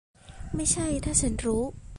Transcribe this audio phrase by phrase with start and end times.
[0.55, 1.63] ไม่ใช่ถ้าฉันรู้!